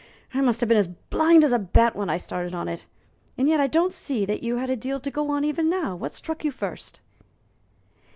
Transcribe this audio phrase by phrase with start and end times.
[0.33, 2.87] I must have been as blind as a bat when I started on it.
[3.37, 5.95] And yet I don't see that you had a deal to go on, even now.
[5.95, 7.01] What struck you first?"